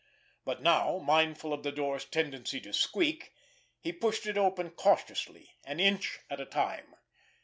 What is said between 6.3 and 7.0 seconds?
a time.